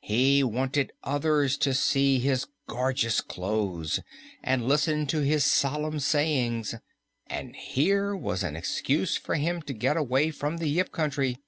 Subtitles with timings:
[0.00, 4.00] He wanted others to see his gorgeous clothes
[4.42, 6.74] and listen to his solemn sayings,
[7.28, 11.38] and here was an excuse for him to get away from the Yip Country.